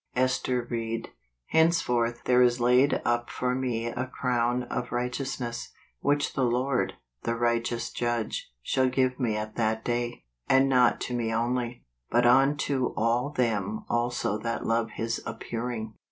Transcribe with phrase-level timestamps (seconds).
[0.15, 1.09] Ester Ried.
[1.49, 7.35] "Henceforth there is laid up for me a crown of righteousness, which the Lord., the
[7.35, 12.95] righteous judge, shall give me at that day: and not to me only, but unto
[12.97, 15.93] all them also that love his appearing